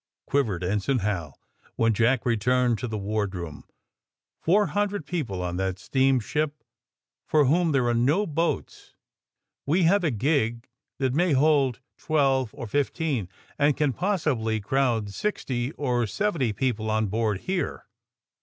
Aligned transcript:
''quivered 0.25 0.63
Ensign 0.63 0.97
Hal, 1.03 1.39
when 1.75 1.93
Jack 1.93 2.25
returned 2.25 2.79
to 2.79 2.87
the 2.87 2.97
wardroom. 2.97 3.65
^^Four 4.47 4.69
hundred 4.69 5.05
people 5.05 5.43
on 5.43 5.57
that 5.57 5.77
steamship 5.77 6.63
for 7.27 7.45
whom 7.45 7.71
there 7.71 7.85
are 7.87 7.93
no 7.93 8.25
boats. 8.25 8.95
We 9.67 9.83
have 9.83 10.03
a 10.03 10.09
gig 10.09 10.67
that 10.97 11.13
may 11.13 11.33
hold 11.33 11.81
twelve 11.99 12.49
or 12.55 12.65
fifteen, 12.65 13.29
and 13.59 13.77
can 13.77 13.93
possibly 13.93 14.59
crowd 14.59 15.11
sixty 15.11 15.71
or 15.73 16.07
seventy 16.07 16.51
people 16.51 16.89
on 16.89 17.05
board 17.05 17.41
here. 17.41 17.85